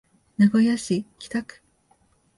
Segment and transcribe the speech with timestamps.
[0.35, 1.61] 名古屋市北区